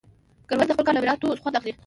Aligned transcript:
کروندګر 0.47 0.71
د 0.75 0.75
خپل 0.75 0.85
کار 0.85 0.93
له 0.95 1.01
ثمراتو 1.01 1.27
خوند 1.41 1.57
اخلي 1.57 1.73